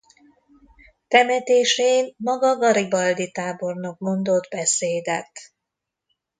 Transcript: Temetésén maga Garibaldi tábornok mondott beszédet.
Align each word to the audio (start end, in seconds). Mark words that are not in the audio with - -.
Temetésén 1.13 2.03
maga 2.17 2.57
Garibaldi 2.57 3.31
tábornok 3.31 3.97
mondott 3.99 4.49
beszédet. 4.49 5.31